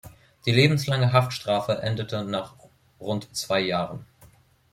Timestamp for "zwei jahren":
3.35-4.03